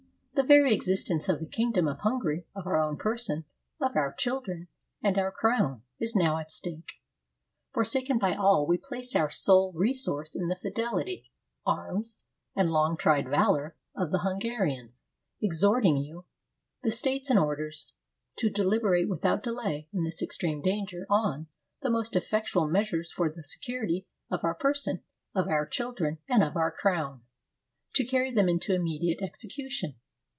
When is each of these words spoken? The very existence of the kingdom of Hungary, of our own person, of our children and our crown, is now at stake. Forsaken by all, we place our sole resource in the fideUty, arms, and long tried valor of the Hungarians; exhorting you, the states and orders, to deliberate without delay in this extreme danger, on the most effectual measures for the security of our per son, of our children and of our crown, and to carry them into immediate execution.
The 0.33 0.47
very 0.57 0.73
existence 0.73 1.29
of 1.29 1.39
the 1.39 1.45
kingdom 1.45 1.87
of 1.87 1.99
Hungary, 1.99 2.47
of 2.55 2.65
our 2.65 2.79
own 2.81 2.97
person, 2.97 3.45
of 3.79 3.91
our 3.95 4.11
children 4.11 4.69
and 5.03 5.15
our 5.19 5.31
crown, 5.31 5.83
is 5.99 6.15
now 6.15 6.37
at 6.37 6.49
stake. 6.49 6.93
Forsaken 7.75 8.17
by 8.17 8.33
all, 8.33 8.65
we 8.65 8.79
place 8.79 9.15
our 9.15 9.29
sole 9.29 9.71
resource 9.73 10.35
in 10.35 10.47
the 10.47 10.55
fideUty, 10.55 11.25
arms, 11.63 12.23
and 12.55 12.71
long 12.71 12.97
tried 12.97 13.29
valor 13.29 13.75
of 13.95 14.11
the 14.11 14.19
Hungarians; 14.19 15.03
exhorting 15.43 15.97
you, 15.97 16.25
the 16.81 16.91
states 16.91 17.29
and 17.29 17.37
orders, 17.37 17.93
to 18.37 18.49
deliberate 18.49 19.07
without 19.07 19.43
delay 19.43 19.89
in 19.93 20.05
this 20.05 20.23
extreme 20.23 20.59
danger, 20.59 21.05
on 21.07 21.49
the 21.83 21.91
most 21.91 22.15
effectual 22.15 22.67
measures 22.67 23.11
for 23.11 23.29
the 23.29 23.43
security 23.43 24.07
of 24.31 24.39
our 24.43 24.55
per 24.55 24.73
son, 24.73 25.01
of 25.35 25.47
our 25.49 25.67
children 25.67 26.17
and 26.27 26.41
of 26.41 26.55
our 26.55 26.71
crown, 26.71 27.11
and 27.13 27.93
to 27.93 28.05
carry 28.05 28.31
them 28.33 28.49
into 28.49 28.73
immediate 28.73 29.21
execution. 29.21 29.97